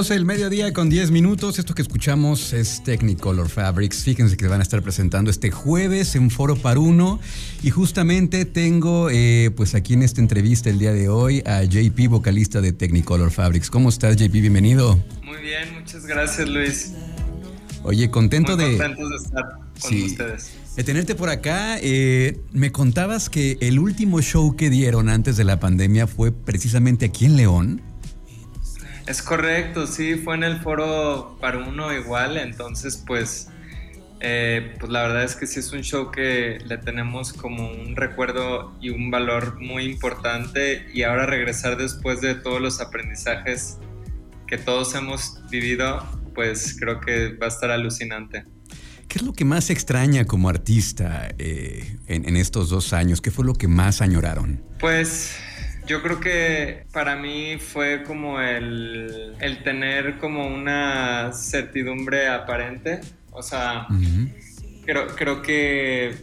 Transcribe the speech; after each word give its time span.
12 0.00 0.14
del 0.14 0.24
mediodía 0.24 0.72
con 0.72 0.88
10 0.88 1.10
minutos. 1.10 1.58
Esto 1.58 1.74
que 1.74 1.82
escuchamos 1.82 2.54
es 2.54 2.82
Technicolor 2.82 3.50
Fabrics. 3.50 4.02
Fíjense 4.02 4.34
que 4.38 4.48
van 4.48 4.60
a 4.60 4.62
estar 4.62 4.80
presentando 4.80 5.30
este 5.30 5.50
jueves 5.50 6.14
en 6.16 6.30
Foro 6.30 6.56
Paruno. 6.56 7.20
Y 7.62 7.68
justamente 7.68 8.46
tengo, 8.46 9.10
eh, 9.10 9.50
pues 9.54 9.74
aquí 9.74 9.92
en 9.92 10.02
esta 10.02 10.22
entrevista 10.22 10.70
el 10.70 10.78
día 10.78 10.94
de 10.94 11.10
hoy, 11.10 11.42
a 11.44 11.64
JP, 11.64 12.08
vocalista 12.08 12.62
de 12.62 12.72
Technicolor 12.72 13.30
Fabrics. 13.30 13.68
¿Cómo 13.68 13.90
estás, 13.90 14.16
JP? 14.16 14.32
Bienvenido. 14.32 14.98
Muy 15.22 15.36
bien, 15.42 15.74
muchas 15.78 16.06
gracias, 16.06 16.48
Luis. 16.48 16.92
Oye, 17.82 18.10
contento 18.10 18.56
Muy 18.56 18.64
de. 18.64 18.70
de 18.70 18.74
estar 18.76 18.96
con 19.82 20.02
ustedes. 20.02 20.52
De 20.76 20.82
tenerte 20.82 21.14
por 21.14 21.28
acá, 21.28 21.76
eh, 21.82 22.40
me 22.52 22.72
contabas 22.72 23.28
que 23.28 23.58
el 23.60 23.78
último 23.78 24.22
show 24.22 24.56
que 24.56 24.70
dieron 24.70 25.10
antes 25.10 25.36
de 25.36 25.44
la 25.44 25.60
pandemia 25.60 26.06
fue 26.06 26.32
precisamente 26.32 27.04
aquí 27.04 27.26
en 27.26 27.36
León. 27.36 27.89
Es 29.06 29.22
correcto, 29.22 29.86
sí, 29.86 30.14
fue 30.14 30.36
en 30.36 30.44
el 30.44 30.60
foro 30.60 31.36
para 31.40 31.58
uno 31.58 31.92
igual, 31.92 32.36
entonces 32.36 33.02
pues, 33.06 33.48
eh, 34.20 34.74
pues 34.78 34.92
la 34.92 35.02
verdad 35.02 35.24
es 35.24 35.34
que 35.34 35.46
sí 35.46 35.60
es 35.60 35.72
un 35.72 35.82
show 35.82 36.10
que 36.10 36.58
le 36.64 36.78
tenemos 36.78 37.32
como 37.32 37.70
un 37.70 37.96
recuerdo 37.96 38.76
y 38.80 38.90
un 38.90 39.10
valor 39.10 39.60
muy 39.60 39.84
importante 39.84 40.86
y 40.92 41.02
ahora 41.02 41.26
regresar 41.26 41.76
después 41.76 42.20
de 42.20 42.34
todos 42.34 42.60
los 42.60 42.80
aprendizajes 42.80 43.78
que 44.46 44.58
todos 44.58 44.94
hemos 44.94 45.40
vivido, 45.50 46.06
pues 46.34 46.76
creo 46.78 47.00
que 47.00 47.32
va 47.34 47.46
a 47.46 47.48
estar 47.48 47.70
alucinante. 47.70 48.44
¿Qué 49.08 49.18
es 49.18 49.22
lo 49.22 49.32
que 49.32 49.44
más 49.44 49.70
extraña 49.70 50.24
como 50.24 50.48
artista 50.48 51.34
eh, 51.38 51.96
en, 52.06 52.28
en 52.28 52.36
estos 52.36 52.68
dos 52.68 52.92
años? 52.92 53.20
¿Qué 53.20 53.32
fue 53.32 53.44
lo 53.44 53.54
que 53.54 53.66
más 53.66 54.02
añoraron? 54.02 54.62
Pues 54.78 55.36
yo 55.90 56.02
creo 56.02 56.20
que 56.20 56.86
para 56.92 57.16
mí 57.16 57.58
fue 57.58 58.04
como 58.04 58.40
el, 58.40 59.34
el 59.40 59.62
tener 59.64 60.18
como 60.18 60.46
una 60.46 61.32
certidumbre 61.32 62.28
aparente. 62.28 63.00
O 63.32 63.42
sea, 63.42 63.88
creo, 64.84 65.08
creo 65.16 65.42
que, 65.42 66.14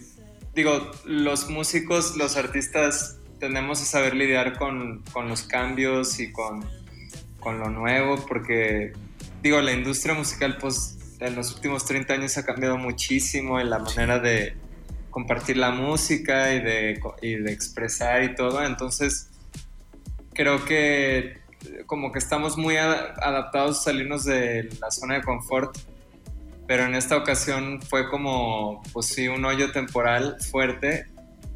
digo, 0.55 0.89
los 1.03 1.49
músicos, 1.49 2.15
los 2.15 2.37
artistas, 2.37 3.19
tenemos 3.41 3.81
que 3.81 3.85
saber 3.85 4.15
lidiar 4.15 4.57
con, 4.57 5.03
con 5.11 5.27
los 5.27 5.43
cambios 5.43 6.17
y 6.21 6.31
con, 6.31 6.63
con, 7.41 7.59
lo 7.59 7.69
nuevo, 7.69 8.25
porque, 8.25 8.93
digo, 9.43 9.59
la 9.59 9.73
industria 9.73 10.13
musical, 10.13 10.57
pues, 10.61 10.97
en 11.19 11.35
los 11.35 11.53
últimos 11.55 11.83
30 11.83 12.13
años 12.13 12.37
ha 12.37 12.45
cambiado 12.45 12.77
muchísimo 12.77 13.59
en 13.59 13.69
la 13.69 13.79
manera 13.79 14.19
de 14.19 14.55
compartir 15.09 15.57
la 15.57 15.71
música 15.71 16.53
y 16.53 16.61
de, 16.61 17.01
y 17.21 17.35
de 17.35 17.51
expresar 17.51 18.23
y 18.23 18.33
todo. 18.33 18.63
Entonces, 18.63 19.29
creo 20.37 20.63
que 20.63 21.41
como 21.87 22.11
que 22.11 22.19
estamos 22.19 22.57
muy 22.57 22.77
adaptados 22.77 23.79
a 23.79 23.83
salirnos 23.85 24.23
de 24.23 24.69
la 24.79 24.91
zona 24.91 25.15
de 25.15 25.23
confort, 25.23 25.75
pero 26.67 26.85
en 26.85 26.93
esta 26.93 27.17
ocasión 27.17 27.81
fue 27.81 28.09
como, 28.09 28.83
pues 28.93 29.07
sí, 29.07 29.27
un 29.27 29.43
hoyo 29.45 29.71
temporal 29.71 30.37
fuerte 30.51 31.07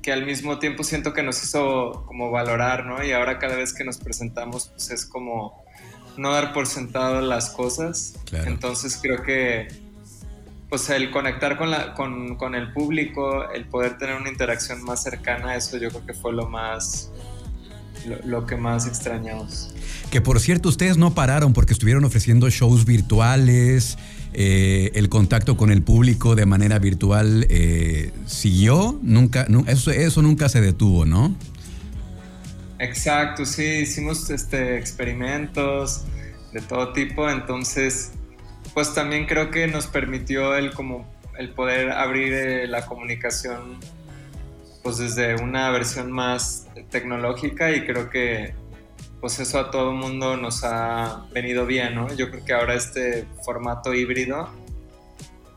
que 0.01 0.11
al 0.11 0.25
mismo 0.25 0.57
tiempo 0.57 0.83
siento 0.83 1.13
que 1.13 1.21
nos 1.21 1.43
hizo 1.43 2.05
como 2.07 2.31
valorar, 2.31 2.85
¿no? 2.87 3.03
Y 3.03 3.11
ahora 3.11 3.37
cada 3.37 3.55
vez 3.55 3.71
que 3.71 3.83
nos 3.83 3.99
presentamos, 3.99 4.69
pues 4.69 4.89
es 4.89 5.05
como 5.05 5.63
no 6.17 6.31
dar 6.33 6.51
por 6.51 6.65
sentado 6.65 7.21
las 7.21 7.51
cosas. 7.51 8.15
Claro. 8.25 8.49
Entonces 8.49 8.97
creo 8.99 9.21
que 9.21 9.67
pues 10.69 10.89
el 10.89 11.11
conectar 11.11 11.57
con, 11.57 11.69
la, 11.69 11.93
con, 11.93 12.35
con 12.35 12.55
el 12.55 12.73
público, 12.73 13.47
el 13.51 13.67
poder 13.67 13.97
tener 13.99 14.15
una 14.15 14.29
interacción 14.29 14.81
más 14.83 15.03
cercana, 15.03 15.55
eso 15.55 15.77
yo 15.77 15.89
creo 15.89 16.05
que 16.05 16.13
fue 16.13 16.33
lo 16.33 16.47
más 16.47 17.11
lo, 18.07 18.17
lo, 18.25 18.45
que 18.45 18.55
más 18.55 18.87
extrañamos. 18.87 19.73
Que 20.09 20.21
por 20.21 20.39
cierto, 20.39 20.69
ustedes 20.69 20.97
no 20.97 21.13
pararon 21.13 21.53
porque 21.53 21.73
estuvieron 21.73 22.03
ofreciendo 22.03 22.49
shows 22.49 22.85
virtuales, 22.85 23.97
eh, 24.33 24.91
el 24.95 25.09
contacto 25.09 25.57
con 25.57 25.71
el 25.71 25.81
público 25.81 26.35
de 26.35 26.45
manera 26.45 26.79
virtual 26.79 27.45
eh, 27.49 28.11
siguió, 28.25 28.97
nunca, 29.01 29.45
no, 29.49 29.65
eso, 29.67 29.91
eso 29.91 30.21
nunca 30.21 30.47
se 30.47 30.61
detuvo, 30.61 31.05
¿no? 31.05 31.35
Exacto, 32.79 33.45
sí, 33.45 33.63
hicimos 33.63 34.29
este, 34.29 34.77
experimentos 34.77 36.03
de 36.53 36.61
todo 36.61 36.93
tipo, 36.93 37.29
entonces, 37.29 38.11
pues 38.73 38.93
también 38.93 39.25
creo 39.25 39.51
que 39.51 39.67
nos 39.67 39.87
permitió 39.87 40.55
el, 40.55 40.71
como, 40.71 41.05
el 41.37 41.49
poder 41.49 41.91
abrir 41.91 42.31
eh, 42.31 42.67
la 42.67 42.85
comunicación 42.85 43.79
pues 44.83 44.97
desde 44.97 45.35
una 45.35 45.69
versión 45.69 46.11
más 46.11 46.67
tecnológica 46.89 47.71
y 47.71 47.85
creo 47.85 48.09
que 48.09 48.53
pues 49.19 49.39
eso 49.39 49.59
a 49.59 49.69
todo 49.69 49.91
el 49.91 49.97
mundo 49.97 50.35
nos 50.35 50.63
ha 50.63 51.27
venido 51.31 51.65
bien, 51.67 51.93
¿no? 51.93 52.11
Yo 52.15 52.31
creo 52.31 52.43
que 52.43 52.53
ahora 52.53 52.73
este 52.73 53.27
formato 53.45 53.93
híbrido 53.93 54.49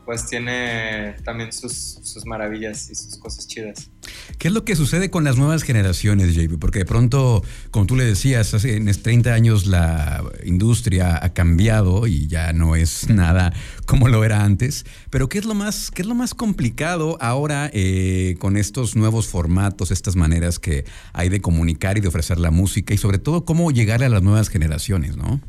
pues 0.05 0.27
tiene 0.27 1.15
también 1.23 1.51
sus, 1.51 1.99
sus, 2.03 2.27
maravillas 2.27 2.91
y 2.91 2.95
sus 2.95 3.17
cosas 3.17 3.47
chidas. 3.47 3.89
¿Qué 4.37 4.49
es 4.49 4.53
lo 4.53 4.65
que 4.65 4.75
sucede 4.75 5.09
con 5.09 5.23
las 5.23 5.37
nuevas 5.37 5.63
generaciones, 5.63 6.35
JP? 6.35 6.59
Porque 6.59 6.79
de 6.79 6.85
pronto, 6.85 7.43
como 7.71 7.85
tú 7.85 7.95
le 7.95 8.05
decías, 8.05 8.53
hace 8.53 8.75
en 8.75 8.85
30 8.85 9.33
años 9.33 9.65
la 9.65 10.23
industria 10.43 11.23
ha 11.23 11.33
cambiado 11.33 12.07
y 12.07 12.27
ya 12.27 12.53
no 12.53 12.75
es 12.75 13.09
nada 13.09 13.53
como 13.85 14.07
lo 14.07 14.23
era 14.23 14.43
antes. 14.43 14.85
Pero 15.09 15.29
¿qué 15.29 15.37
es 15.37 15.45
lo 15.45 15.53
más, 15.53 15.91
qué 15.91 16.01
es 16.01 16.07
lo 16.07 16.15
más 16.15 16.33
complicado 16.33 17.17
ahora 17.21 17.69
eh, 17.73 18.35
con 18.39 18.57
estos 18.57 18.95
nuevos 18.95 19.27
formatos, 19.27 19.91
estas 19.91 20.15
maneras 20.15 20.59
que 20.59 20.85
hay 21.13 21.29
de 21.29 21.41
comunicar 21.41 21.97
y 21.97 22.01
de 22.01 22.07
ofrecer 22.07 22.39
la 22.39 22.51
música 22.51 22.93
y 22.93 22.97
sobre 22.97 23.19
todo 23.19 23.45
cómo 23.45 23.71
llegarle 23.71 24.05
a 24.05 24.09
las 24.09 24.23
nuevas 24.23 24.49
generaciones, 24.49 25.17
¿no? 25.17 25.41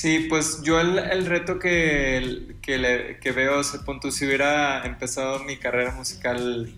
Sí, 0.00 0.28
pues 0.30 0.62
yo 0.62 0.80
el, 0.80 0.98
el 0.98 1.26
reto 1.26 1.58
que, 1.58 2.56
que, 2.62 2.78
le, 2.78 3.18
que, 3.18 3.32
veo, 3.32 3.60
ese 3.60 3.80
punto, 3.80 4.10
si 4.10 4.24
hubiera 4.24 4.82
empezado 4.86 5.40
mi 5.40 5.58
carrera 5.58 5.90
musical, 5.90 6.72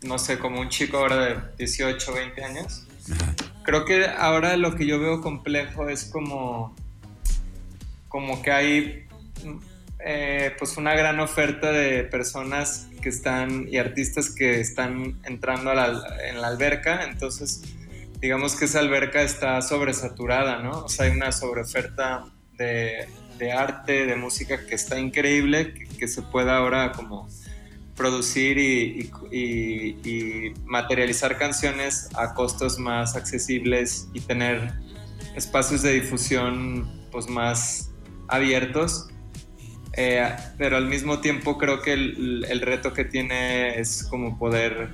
no 0.00 0.18
sé, 0.18 0.38
como 0.38 0.62
un 0.62 0.70
chico 0.70 0.96
ahora 0.96 1.26
de 1.26 1.36
18, 1.58 2.14
20 2.14 2.42
años, 2.42 2.86
Ajá. 3.12 3.34
creo 3.64 3.84
que 3.84 4.06
ahora 4.06 4.56
lo 4.56 4.76
que 4.76 4.86
yo 4.86 4.98
veo 4.98 5.20
complejo 5.20 5.90
es 5.90 6.06
como, 6.06 6.74
como 8.08 8.40
que 8.40 8.50
hay 8.50 9.06
eh, 9.98 10.56
pues 10.58 10.78
una 10.78 10.94
gran 10.94 11.20
oferta 11.20 11.70
de 11.70 12.04
personas 12.04 12.88
que 13.02 13.10
están 13.10 13.68
y 13.70 13.76
artistas 13.76 14.30
que 14.30 14.60
están 14.60 15.20
entrando 15.24 15.70
a 15.70 15.74
la, 15.74 16.02
en 16.30 16.40
la 16.40 16.48
alberca, 16.48 17.04
entonces 17.04 17.60
digamos 18.22 18.56
que 18.56 18.64
esa 18.64 18.78
alberca 18.78 19.20
está 19.20 19.60
sobresaturada, 19.60 20.62
¿no? 20.62 20.84
O 20.84 20.88
sea, 20.88 21.04
hay 21.04 21.12
una 21.12 21.30
sobreoferta 21.30 22.24
de, 22.56 23.52
arte, 23.52 24.06
de 24.06 24.16
música 24.16 24.64
que 24.66 24.74
está 24.74 24.98
increíble, 24.98 25.74
que, 25.98 26.08
se 26.08 26.22
pueda 26.22 26.58
ahora 26.58 26.92
como 26.92 27.28
producir 27.96 28.58
y, 28.58 29.10
materializar 30.64 31.38
canciones 31.38 32.08
a 32.14 32.34
costos 32.34 32.78
más 32.78 33.16
accesibles 33.16 34.08
y 34.12 34.20
tener 34.20 34.72
espacios 35.36 35.82
de 35.82 35.92
difusión 35.92 36.90
pues 37.10 37.28
más 37.28 37.90
abiertos. 38.28 39.08
Eh, 39.96 40.28
pero 40.58 40.76
al 40.76 40.86
mismo 40.86 41.20
tiempo 41.20 41.56
creo 41.56 41.80
que 41.80 41.92
el, 41.92 42.44
el 42.48 42.60
reto 42.60 42.92
que 42.92 43.04
tiene 43.04 43.78
es 43.78 44.02
como 44.04 44.36
poder 44.38 44.90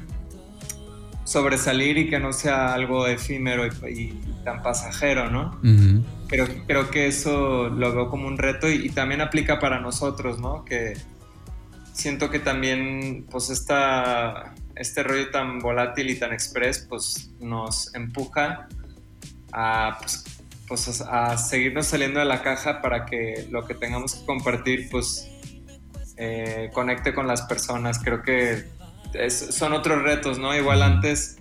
sobresalir 1.31 1.97
y 1.97 2.11
que 2.11 2.19
no 2.19 2.33
sea 2.33 2.75
algo 2.75 3.07
efímero 3.07 3.65
y, 3.65 3.71
y 3.89 4.21
tan 4.45 4.63
pasajero, 4.63 5.31
¿no? 5.31 5.61
Uh 5.63 5.67
-huh. 5.67 6.05
Pero 6.29 6.45
creo 6.67 6.91
que 6.91 7.07
eso 7.07 7.69
lo 7.69 7.95
veo 7.95 8.11
como 8.11 8.27
un 8.27 8.37
reto 8.37 8.69
y, 8.69 8.87
y, 8.87 8.89
también 8.91 9.21
aplica 9.21 9.61
para 9.61 9.79
nosotros, 9.79 10.41
¿no? 10.41 10.65
Que 10.65 10.95
siento 11.93 12.31
que 12.31 12.41
también, 12.41 13.27
pues, 13.31 13.49
esta, 13.51 14.55
este 14.75 15.05
rollo 15.05 15.31
tan 15.31 15.61
volátil 15.61 16.11
y 16.11 16.19
tan 16.19 16.33
express, 16.33 16.85
pues, 16.89 17.31
nos 17.39 17.95
empuja 17.95 18.67
a, 19.53 19.99
pues, 20.01 20.25
pues, 20.67 21.01
a 21.01 21.39
seguirnos 21.39 21.87
saliendo 21.87 22.19
de 22.19 22.27
la 22.27 22.43
caja 22.43 22.83
para 22.83 23.07
que 23.07 23.47
lo 23.53 23.69
que 23.69 23.75
tengamos 23.75 24.17
que 24.17 24.27
compartir, 24.27 24.89
pues, 24.91 25.29
eh, 26.17 26.71
conecte 26.73 27.15
con 27.15 27.29
las 27.29 27.43
personas. 27.43 28.01
Creo 28.03 28.21
que 28.23 28.80
es, 29.15 29.55
son 29.55 29.73
otros 29.73 30.03
retos, 30.03 30.39
¿no? 30.39 30.55
Igual 30.55 30.83
antes 30.83 31.37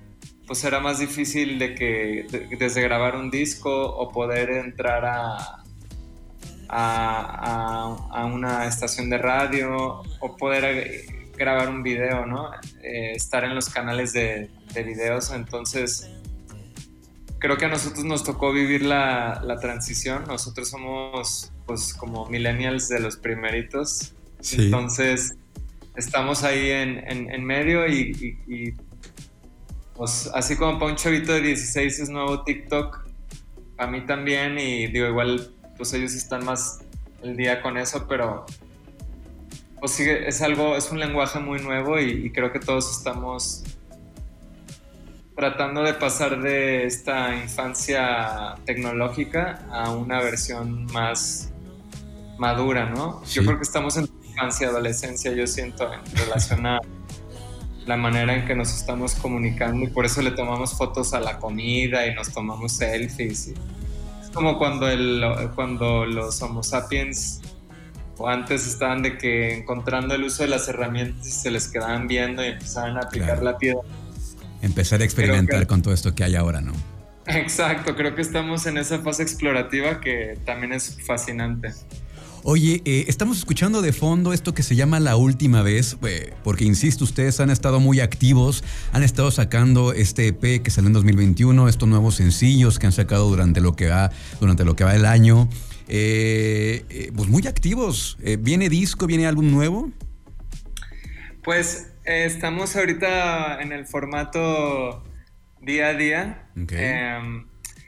pues 0.50 0.64
era 0.64 0.80
más 0.80 0.98
difícil 0.98 1.60
de 1.60 1.76
que 1.76 2.26
de, 2.32 2.58
desde 2.58 2.82
grabar 2.82 3.16
un 3.16 3.30
disco 3.30 3.70
o 3.70 4.12
poder 4.12 4.50
entrar 4.50 5.06
a, 5.06 5.38
a, 5.38 5.62
a, 6.70 8.22
a, 8.22 8.26
una 8.26 8.66
estación 8.66 9.12
de 9.12 9.20
radio 9.20 10.02
o 10.20 10.38
poder 10.38 11.06
grabar 11.40 11.70
un 11.70 11.84
video, 11.84 12.26
¿no? 12.26 12.52
Eh, 12.84 13.14
estar 13.16 13.44
en 13.44 13.54
los 13.54 13.70
canales 13.70 14.12
de, 14.14 14.50
de, 14.74 14.84
videos. 14.84 15.32
Entonces, 15.32 16.10
creo 17.40 17.58
que 17.58 17.66
a 17.66 17.70
nosotros 17.70 18.04
nos 18.04 18.24
tocó 18.24 18.52
vivir 18.52 18.84
la, 18.84 19.42
la 19.44 19.60
transición. 19.60 20.26
Nosotros 20.28 20.70
somos, 20.70 21.52
pues, 21.66 21.94
como 21.94 22.26
millennials 22.26 22.90
de 22.90 23.00
los 23.00 23.18
primeritos. 23.18 24.14
Sí. 24.42 24.66
Entonces, 24.66 25.36
estamos 26.00 26.44
ahí 26.44 26.72
en, 26.72 27.04
en, 27.08 27.32
en 27.32 27.44
medio 27.44 27.88
y, 27.88 28.38
y, 28.48 28.54
y, 28.54 28.74
pues 29.96 30.30
así 30.34 30.56
como 30.56 30.80
para 30.80 30.92
un 30.92 30.98
chavito 30.98 31.34
de 31.34 31.42
16 31.42 32.00
es 32.00 32.10
nuevo 32.10 32.44
TikTok, 32.44 33.06
para 33.76 33.92
mí 33.92 34.06
también 34.06 34.58
y 34.58 34.88
digo, 34.88 35.08
igual 35.08 35.52
pues 35.78 35.94
ellos 35.94 36.14
están 36.14 36.46
más 36.46 36.80
el 37.22 37.36
día 37.36 37.62
con 37.62 37.78
eso, 37.78 38.08
pero 38.08 38.46
pues 39.80 39.92
sigue, 39.92 40.28
es 40.28 40.42
algo, 40.42 40.76
es 40.76 40.92
un 40.92 41.00
lenguaje 41.00 41.40
muy 41.40 41.60
nuevo 41.62 42.00
y, 42.00 42.32
creo 42.32 42.52
que 42.52 42.60
todos 42.60 42.98
estamos 42.98 43.64
tratando 45.36 45.84
de 45.84 45.94
pasar 45.94 46.42
de 46.42 46.86
esta 46.86 47.34
infancia 47.36 48.56
tecnológica 48.66 49.66
a 49.72 49.92
una 49.92 50.20
versión 50.20 50.86
más 50.88 51.52
madura, 52.38 52.90
¿no? 52.90 53.24
Yo 53.26 53.46
creo 53.46 53.58
que 53.58 53.64
estamos 53.64 53.96
en 53.96 54.08
infancia, 54.40 54.68
adolescencia, 54.70 55.34
yo 55.34 55.46
siento, 55.48 55.92
en 55.94 56.18
relación 56.18 56.66
a 56.66 56.80
la 57.86 57.98
manera 57.98 58.36
en 58.36 58.46
que 58.46 58.56
nos 58.56 58.74
estamos 58.74 59.16
comunicando 59.16 59.84
y 59.84 59.88
por 59.88 60.06
eso 60.06 60.22
le 60.22 60.32
tomamos 60.32 60.78
fotos 60.78 61.14
a 61.14 61.20
la 61.20 61.40
comida 61.40 62.08
y 62.08 62.16
nos 62.16 62.32
tomamos 62.32 62.74
selfies. 62.74 63.48
es 63.48 64.30
como 64.34 64.58
cuando, 64.58 64.88
el, 64.88 65.24
cuando 65.56 66.06
los 66.06 66.42
Homo 66.42 66.64
sapiens 66.64 67.42
o 68.18 68.28
antes 68.28 68.68
estaban 68.68 69.02
de 69.02 69.18
que 69.18 69.56
encontrando 69.58 70.16
el 70.16 70.24
uso 70.24 70.44
de 70.44 70.50
las 70.50 70.68
herramientas 70.68 71.28
y 71.28 71.32
se 71.32 71.52
les 71.52 71.68
quedaban 71.68 72.08
viendo 72.08 72.44
y 72.44 72.50
empezaban 72.50 72.98
a 72.98 73.02
aplicar 73.02 73.42
la 73.42 73.58
piedra. 73.58 73.82
Empezar 74.62 75.02
a 75.02 75.06
experimentar 75.06 75.66
con 75.68 75.82
todo 75.82 75.94
esto 75.94 76.14
que 76.14 76.24
hay 76.24 76.36
ahora, 76.36 76.62
¿no? 76.62 76.74
Exacto, 77.26 77.96
creo 77.96 78.16
que 78.16 78.22
estamos 78.22 78.66
en 78.66 78.78
esa 78.78 79.00
fase 79.00 79.24
explorativa 79.24 80.00
que 80.00 80.38
también 80.46 80.74
es 80.74 80.98
fascinante. 81.06 81.74
Oye, 82.44 82.82
eh, 82.86 83.06
estamos 83.08 83.38
escuchando 83.38 83.82
de 83.82 83.92
fondo 83.92 84.32
esto 84.32 84.54
que 84.54 84.64
se 84.64 84.76
llama 84.76 85.02
La 85.02 85.18
Última 85.18 85.62
Vez, 85.62 85.98
eh, 86.08 86.34
porque 86.44 86.64
insisto, 86.64 87.04
ustedes 87.04 87.40
han 87.42 87.50
estado 87.50 87.82
muy 87.82 88.00
activos, 88.00 88.64
han 88.94 89.04
estado 89.04 89.30
sacando 89.30 89.92
este 89.92 90.28
EP 90.28 90.64
que 90.64 90.72
salió 90.72 90.88
en 90.88 90.94
2021, 90.94 91.68
estos 91.68 91.90
nuevos 91.90 92.16
sencillos 92.16 92.80
que 92.80 92.86
han 92.86 92.94
sacado 92.94 93.28
durante 93.28 93.60
lo 93.60 93.76
que 93.76 93.90
va, 93.90 94.12
durante 94.40 94.64
lo 94.64 94.76
que 94.76 94.86
va 94.86 94.96
el 94.96 95.06
año. 95.06 95.50
Eh, 95.90 97.12
pues 97.16 97.28
muy 97.28 97.46
activos. 97.46 98.18
¿Viene 98.40 98.70
disco, 98.70 99.06
viene 99.06 99.28
álbum 99.28 99.52
nuevo? 99.52 99.92
Pues 101.44 101.92
estamos 102.06 102.76
ahorita 102.76 103.62
en 103.62 103.74
el 103.74 103.86
formato 103.86 105.04
día 105.62 105.88
a 105.88 105.94
día. 105.94 106.48
Em, 106.56 107.46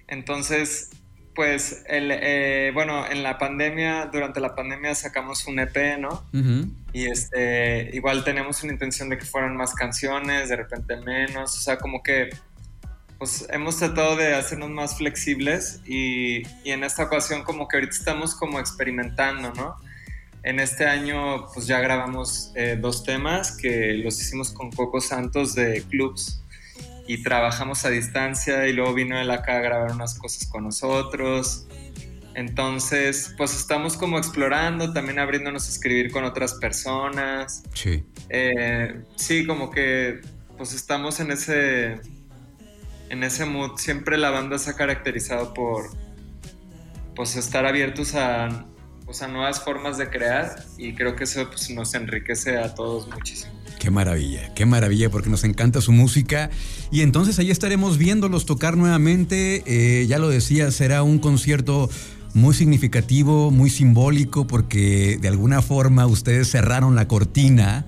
entonces, 0.08 0.90
pues, 1.42 1.84
el, 1.88 2.12
eh, 2.12 2.70
bueno, 2.72 3.04
en 3.10 3.24
la 3.24 3.40
pandemia, 3.40 4.06
durante 4.14 4.40
la 4.40 4.54
pandemia 4.54 4.94
sacamos 4.94 5.48
un 5.48 5.58
EP, 5.58 5.98
¿no? 5.98 6.24
Y 6.94 7.06
este, 7.06 7.90
igual 7.94 8.24
tenemos 8.24 8.62
una 8.62 8.74
intención 8.74 9.10
de 9.10 9.18
que 9.18 9.26
fueran 9.26 9.58
más 9.58 9.74
canciones, 9.74 10.50
de 10.50 10.56
repente 10.56 10.98
menos, 10.98 11.58
o 11.58 11.62
sea, 11.64 11.80
como 11.80 12.04
que, 12.04 12.30
pues 13.18 13.48
hemos 13.50 13.78
tratado 13.78 14.18
de 14.18 14.36
hacernos 14.36 14.70
más 14.70 15.00
flexibles 15.00 15.82
y, 15.88 16.44
y 16.64 16.70
en 16.70 16.84
esta 16.84 17.06
ocasión 17.06 17.44
como 17.44 17.68
que 17.68 17.78
ahorita 17.78 17.96
estamos 17.96 18.36
como 18.36 18.60
experimentando, 18.60 19.52
¿no? 19.56 19.78
En 20.44 20.60
este 20.60 20.86
año 20.86 21.48
pues 21.56 21.66
ya 21.66 21.80
grabamos 21.80 22.52
eh, 22.54 22.78
dos 22.80 23.04
temas 23.04 23.58
que 23.58 23.94
los 23.94 24.22
hicimos 24.22 24.52
con 24.52 24.70
Coco 24.70 25.02
Santos 25.02 25.56
de 25.56 25.82
Clubs 25.90 26.41
y 27.08 27.24
trabajamos 27.24 27.86
a 27.86 27.90
distancia 27.90 28.68
y 28.68 28.74
luego 28.74 28.94
vino 28.94 29.20
él 29.20 29.32
acá 29.32 29.58
a 29.58 29.62
grabar 29.62 29.92
unas 29.92 30.18
cosas 30.18 30.48
con 30.48 30.64
nosotros. 30.64 31.68
Entonces, 32.34 33.34
pues 33.38 33.54
estamos 33.56 33.98
como 33.98 34.18
explorando, 34.18 34.94
también 34.94 35.20
abriéndonos 35.20 35.68
a 35.68 35.72
escribir 35.72 36.12
con 36.12 36.24
otras 36.24 36.54
personas. 36.56 37.64
Sí. 37.74 38.06
Eh, 38.30 39.02
sí, 39.16 39.46
como 39.46 39.70
que 39.70 40.22
pues 40.58 40.74
estamos 40.74 41.20
en 41.20 41.32
ese, 41.32 42.00
en 43.10 43.24
ese 43.24 43.46
mood. 43.46 43.78
Siempre 43.78 44.18
la 44.18 44.30
banda 44.30 44.58
se 44.58 44.70
ha 44.70 44.76
caracterizado 44.76 45.54
por 45.54 45.90
pues 47.16 47.36
estar 47.36 47.66
abiertos 47.66 48.16
a, 48.16 48.66
pues, 49.06 49.22
a 49.22 49.28
nuevas 49.28 49.62
formas 49.62 49.98
de 49.98 50.10
crear 50.10 50.64
y 50.78 50.96
creo 50.96 51.16
que 51.16 51.26
eso 51.26 51.48
pues, 51.50 51.70
nos 51.72 51.94
enriquece 51.94 52.58
a 52.58 52.74
todos 52.74 53.10
muchísimo. 53.10 53.61
Qué 53.82 53.90
maravilla, 53.90 54.54
qué 54.54 54.68
maravilla, 54.68 55.10
porque 55.10 55.32
nos 55.32 55.44
encanta 55.44 55.82
su 55.82 55.92
música. 55.92 56.52
Y 56.92 57.02
entonces 57.02 57.40
ahí 57.40 57.50
estaremos 57.50 57.98
viéndolos 57.98 58.46
tocar 58.46 58.78
nuevamente. 58.78 59.64
Eh, 59.66 60.06
ya 60.06 60.20
lo 60.20 60.30
decía, 60.30 60.70
será 60.70 61.02
un 61.02 61.18
concierto 61.18 61.90
muy 62.36 62.54
significativo, 62.54 63.50
muy 63.50 63.72
simbólico, 63.72 64.46
porque 64.46 65.18
de 65.20 65.28
alguna 65.28 65.64
forma 65.64 66.06
ustedes 66.06 66.52
cerraron 66.52 66.94
la 66.94 67.08
cortina 67.08 67.88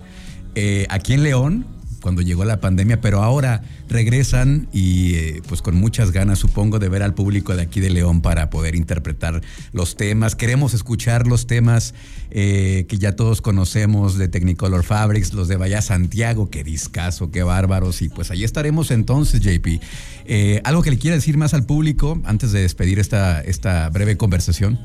eh, 0.55 0.87
aquí 0.89 1.13
en 1.13 1.21
León 1.21 1.67
cuando 2.03 2.21
llegó 2.21 2.43
la 2.43 2.59
pandemia, 2.59 2.99
pero 2.99 3.23
ahora 3.23 3.63
regresan 3.87 4.67
y 4.73 5.15
eh, 5.15 5.41
pues 5.47 5.61
con 5.61 5.75
muchas 5.75 6.11
ganas 6.11 6.37
supongo 6.37 6.77
de 6.77 6.89
ver 6.89 7.01
al 7.01 7.13
público 7.13 7.55
de 7.55 7.61
aquí 7.61 7.79
de 7.79 7.89
León 7.89 8.21
para 8.21 8.49
poder 8.49 8.75
interpretar 8.75 9.41
los 9.71 9.95
temas. 9.95 10.35
Queremos 10.35 10.73
escuchar 10.73 11.27
los 11.27 11.47
temas 11.47 11.95
eh, 12.29 12.85
que 12.89 12.97
ya 12.97 13.15
todos 13.15 13.41
conocemos 13.41 14.17
de 14.17 14.27
Technicolor 14.27 14.83
Fabrics, 14.83 15.33
los 15.33 15.47
de 15.47 15.55
Vaya 15.55 15.81
Santiago, 15.81 16.49
qué 16.49 16.65
discazo, 16.65 17.31
qué 17.31 17.41
bárbaros 17.41 18.01
y 18.01 18.09
pues 18.09 18.31
ahí 18.31 18.43
estaremos 18.43 18.91
entonces 18.91 19.39
JP. 19.39 19.81
Eh, 20.25 20.61
¿Algo 20.65 20.81
que 20.83 20.91
le 20.91 20.97
quiera 20.97 21.15
decir 21.15 21.37
más 21.37 21.53
al 21.53 21.65
público 21.65 22.21
antes 22.25 22.51
de 22.51 22.59
despedir 22.59 22.99
esta, 22.99 23.39
esta 23.39 23.89
breve 23.89 24.17
conversación? 24.17 24.77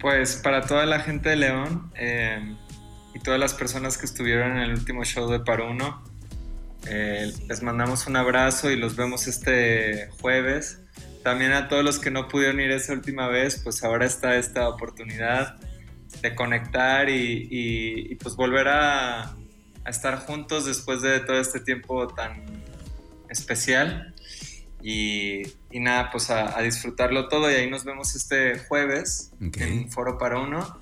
Pues 0.00 0.36
para 0.36 0.64
toda 0.64 0.86
la 0.86 1.00
gente 1.00 1.28
de 1.28 1.36
León, 1.36 1.90
y 3.14 3.18
todas 3.18 3.40
las 3.40 3.54
personas 3.54 3.98
que 3.98 4.06
estuvieron 4.06 4.52
en 4.52 4.58
el 4.58 4.72
último 4.72 5.04
show 5.04 5.28
de 5.30 5.40
Paruno. 5.40 6.02
Eh, 6.86 7.32
les 7.48 7.62
mandamos 7.62 8.06
un 8.06 8.16
abrazo 8.16 8.70
y 8.70 8.76
los 8.76 8.96
vemos 8.96 9.26
este 9.26 10.08
jueves. 10.20 10.80
También 11.22 11.52
a 11.52 11.68
todos 11.68 11.84
los 11.84 11.98
que 11.98 12.10
no 12.10 12.28
pudieron 12.28 12.60
ir 12.60 12.70
esa 12.70 12.94
última 12.94 13.28
vez, 13.28 13.60
pues 13.62 13.84
ahora 13.84 14.06
está 14.06 14.36
esta 14.36 14.68
oportunidad 14.68 15.58
de 16.22 16.34
conectar 16.34 17.08
y, 17.08 18.16
pues 18.22 18.36
volver 18.36 18.68
a, 18.68 19.36
estar 19.86 20.18
juntos 20.18 20.66
después 20.66 21.02
de 21.02 21.20
todo 21.20 21.40
este 21.40 21.60
tiempo 21.60 22.06
tan 22.08 22.44
especial. 23.28 24.14
Y, 24.82 25.42
nada, 25.72 26.10
pues 26.10 26.30
a, 26.30 26.58
disfrutarlo 26.62 27.28
todo 27.28 27.50
y 27.50 27.54
ahí 27.54 27.68
nos 27.68 27.84
vemos 27.84 28.14
este 28.14 28.58
jueves 28.60 29.32
en 29.40 29.90
Foro 29.90 30.16
para 30.16 30.38
Uno. 30.38 30.80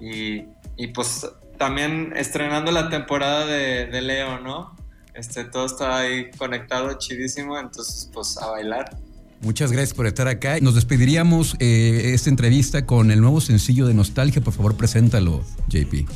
Y, 0.00 0.44
y 0.76 0.86
pues 0.88 1.26
también 1.58 2.12
estrenando 2.16 2.72
la 2.72 2.88
temporada 2.88 3.46
de, 3.46 4.00
Leo, 4.00 4.40
¿no? 4.40 4.76
Este, 5.14 5.44
todo 5.44 5.66
está 5.66 5.98
ahí 5.98 6.30
conectado, 6.38 6.96
chidísimo, 6.98 7.58
entonces 7.58 8.08
pues 8.12 8.38
a 8.38 8.50
bailar. 8.50 8.96
Muchas 9.40 9.70
gracias 9.70 9.94
por 9.94 10.06
estar 10.06 10.26
acá. 10.26 10.58
Nos 10.60 10.74
despediríamos 10.74 11.56
eh, 11.60 12.12
esta 12.14 12.30
entrevista 12.30 12.86
con 12.86 13.10
el 13.10 13.20
nuevo 13.20 13.40
sencillo 13.40 13.86
de 13.86 13.94
Nostalgia. 13.94 14.42
Por 14.42 14.52
favor, 14.52 14.76
preséntalo, 14.76 15.44
JP. 15.68 16.08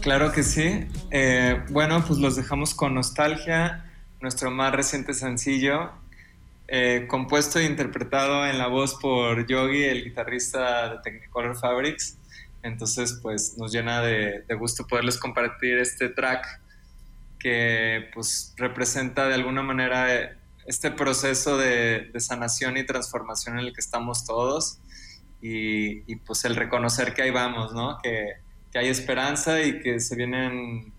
Claro 0.00 0.32
que 0.32 0.42
sí. 0.42 0.86
Eh, 1.10 1.60
bueno, 1.70 2.02
pues 2.06 2.18
los 2.18 2.36
dejamos 2.36 2.74
con 2.74 2.94
Nostalgia, 2.94 3.84
nuestro 4.20 4.50
más 4.50 4.72
reciente 4.72 5.12
sencillo, 5.12 5.90
eh, 6.68 7.06
compuesto 7.08 7.58
e 7.58 7.64
interpretado 7.64 8.46
en 8.46 8.56
la 8.58 8.68
voz 8.68 8.94
por 8.94 9.46
Yogi, 9.46 9.84
el 9.84 10.04
guitarrista 10.04 10.90
de 10.90 10.98
Technicolor 11.02 11.58
Fabrics. 11.58 12.16
Entonces, 12.66 13.18
pues 13.22 13.56
nos 13.56 13.72
llena 13.72 14.02
de, 14.02 14.44
gusto 14.58 14.86
poderles 14.86 15.18
compartir 15.18 15.78
este 15.78 16.08
track 16.08 16.44
que 17.38 18.10
pues 18.12 18.54
representa 18.56 19.28
de 19.28 19.34
alguna 19.34 19.62
manera 19.62 20.36
este 20.66 20.90
proceso 20.90 21.56
de, 21.56 22.10
sanación 22.18 22.76
y 22.76 22.84
transformación 22.84 23.58
en 23.58 23.66
el 23.66 23.72
que 23.72 23.80
estamos 23.80 24.24
todos 24.24 24.80
y, 25.40 26.16
pues 26.16 26.44
el 26.44 26.56
reconocer 26.56 27.14
que 27.14 27.22
ahí 27.22 27.30
vamos, 27.30 27.72
¿no? 27.72 27.98
Que, 28.02 28.44
hay 28.74 28.88
esperanza 28.88 29.62
y 29.62 29.80
que 29.80 30.00
se 30.00 30.14
vienen 30.16 30.92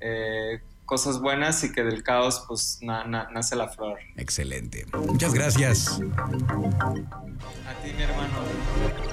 eh, 0.00 0.60
cosas 0.84 1.20
buenas 1.20 1.62
y 1.62 1.70
que 1.70 1.84
del 1.84 2.02
caos 2.02 2.44
pues 2.48 2.80
nace 2.82 3.54
la 3.54 3.68
flor. 3.68 4.00
Excelente. 4.16 4.86
Muchas 5.06 5.32
gracias. 5.32 6.00
A 6.00 7.74
ti, 7.80 7.92
mi 7.96 8.02
hermano. 8.02 9.11